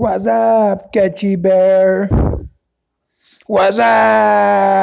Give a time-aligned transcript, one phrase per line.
[0.00, 2.08] What's up, Catchy Bear?
[3.46, 4.79] What's up?